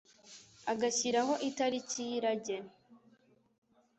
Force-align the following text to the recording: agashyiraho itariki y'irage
agashyiraho 0.71 1.33
itariki 1.49 1.99
y'irage 2.09 2.57